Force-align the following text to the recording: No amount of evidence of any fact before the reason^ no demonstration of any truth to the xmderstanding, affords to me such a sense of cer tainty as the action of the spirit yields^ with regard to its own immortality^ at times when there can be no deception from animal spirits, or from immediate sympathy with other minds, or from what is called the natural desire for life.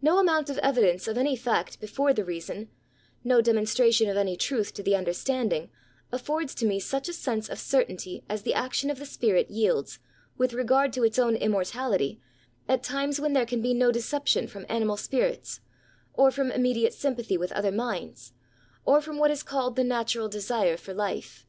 No 0.00 0.20
amount 0.20 0.48
of 0.48 0.58
evidence 0.58 1.08
of 1.08 1.18
any 1.18 1.34
fact 1.34 1.80
before 1.80 2.12
the 2.14 2.22
reason^ 2.22 2.68
no 3.24 3.40
demonstration 3.40 4.08
of 4.08 4.16
any 4.16 4.36
truth 4.36 4.72
to 4.74 4.82
the 4.84 4.92
xmderstanding, 4.92 5.70
affords 6.12 6.54
to 6.54 6.64
me 6.66 6.78
such 6.78 7.08
a 7.08 7.12
sense 7.12 7.48
of 7.48 7.58
cer 7.58 7.82
tainty 7.84 8.22
as 8.28 8.42
the 8.42 8.54
action 8.54 8.90
of 8.90 9.00
the 9.00 9.04
spirit 9.04 9.50
yields^ 9.50 9.98
with 10.38 10.52
regard 10.52 10.92
to 10.92 11.02
its 11.02 11.18
own 11.18 11.34
immortality^ 11.36 12.20
at 12.68 12.84
times 12.84 13.18
when 13.20 13.32
there 13.32 13.44
can 13.44 13.60
be 13.60 13.74
no 13.74 13.90
deception 13.90 14.46
from 14.46 14.66
animal 14.68 14.96
spirits, 14.96 15.58
or 16.12 16.30
from 16.30 16.52
immediate 16.52 16.94
sympathy 16.94 17.36
with 17.36 17.50
other 17.50 17.72
minds, 17.72 18.32
or 18.84 19.00
from 19.00 19.18
what 19.18 19.32
is 19.32 19.42
called 19.42 19.74
the 19.74 19.82
natural 19.82 20.28
desire 20.28 20.76
for 20.76 20.94
life. 20.94 21.44